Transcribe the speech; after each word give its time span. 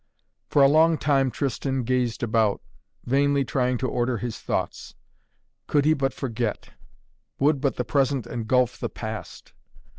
For 0.49 0.63
a 0.63 0.67
long 0.67 0.97
time 0.97 1.29
Tristan 1.29 1.83
gazed 1.83 2.23
about, 2.23 2.63
vainly 3.05 3.45
trying 3.45 3.77
to 3.77 3.87
order 3.87 4.17
his 4.17 4.39
thoughts. 4.39 4.95
Could 5.67 5.85
he 5.85 5.93
but 5.93 6.11
forget! 6.11 6.71
Would 7.37 7.61
but 7.61 7.75
the 7.75 7.85
present 7.85 8.25
engulf 8.25 8.79
the 8.79 8.89
past! 8.89 9.53